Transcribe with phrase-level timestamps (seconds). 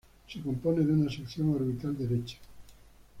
[0.27, 2.37] Se compone de una sección orbital derecha.